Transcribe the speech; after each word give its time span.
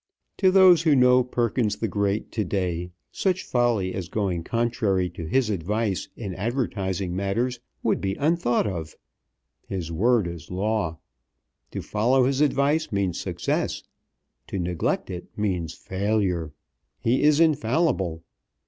To 0.37 0.49
those 0.49 0.81
who 0.81 0.95
know 0.95 1.23
Perkins 1.23 1.75
the 1.75 1.87
Great 1.87 2.31
to 2.31 2.43
day, 2.43 2.89
such 3.11 3.43
folly 3.43 3.93
as 3.93 4.09
going 4.09 4.43
contrary 4.43 5.11
to 5.11 5.27
his 5.27 5.51
advice 5.51 6.09
in 6.17 6.33
advertising 6.33 7.15
matters 7.15 7.59
would 7.83 8.01
be 8.01 8.15
unthought 8.15 8.65
of. 8.65 8.95
His 9.67 9.91
word 9.91 10.25
is 10.25 10.49
law. 10.49 10.97
To 11.69 11.83
follow 11.83 12.23
his 12.25 12.41
advice 12.41 12.91
means 12.91 13.19
success; 13.19 13.83
to 14.47 14.57
neglect 14.57 15.11
it 15.11 15.25
means 15.37 15.75
failure. 15.75 16.51
He 16.99 17.21
is 17.21 17.39
infallible. 17.39 18.23